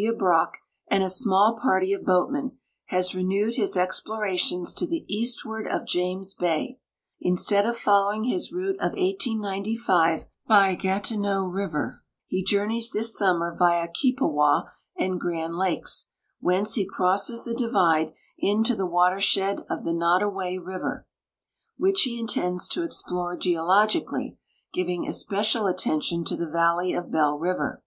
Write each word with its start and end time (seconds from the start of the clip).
AY. 0.00 0.12
Brock 0.12 0.58
and 0.86 1.02
a 1.02 1.10
small 1.10 1.58
party 1.60 1.92
of 1.92 2.04
boatmen, 2.04 2.56
has 2.84 3.16
renewed 3.16 3.56
his 3.56 3.76
explorations 3.76 4.72
to 4.74 4.86
the 4.86 5.04
eastward 5.12 5.66
of 5.66 5.88
.James 5.88 6.34
bay. 6.34 6.78
Instead 7.20 7.66
of 7.66 7.76
following 7.76 8.22
his 8.22 8.52
route 8.52 8.76
of 8.76 8.92
1895 8.92 10.26
by 10.46 10.76
Gati 10.76 11.18
neau 11.18 11.46
river, 11.52 12.04
he 12.28 12.44
journeys 12.44 12.92
this 12.92 13.18
summer 13.18 13.52
via 13.58 13.88
Keepawa 13.88 14.70
and 14.96 15.20
Graml 15.20 15.58
lakes, 15.58 16.10
whence 16.38 16.74
he 16.74 16.86
crosses 16.86 17.44
the 17.44 17.52
divide 17.56 18.12
into 18.38 18.76
the 18.76 18.86
watershed 18.86 19.64
of 19.68 19.82
the 19.82 19.90
Noddawai 19.90 20.64
river, 20.64 21.08
which 21.76 22.02
he 22.02 22.20
intends 22.20 22.68
to 22.68 22.84
explore 22.84 23.36
geologically, 23.36 24.38
giving 24.72 25.08
especial 25.08 25.66
attention 25.66 26.22
to 26.24 26.36
the 26.36 26.48
valley 26.48 26.92
of 26.92 27.10
Bell 27.10 27.36
river. 27.36 27.82